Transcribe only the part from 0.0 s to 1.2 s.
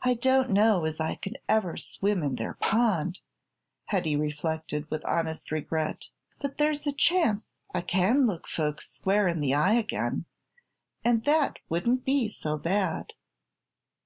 "I don't know as I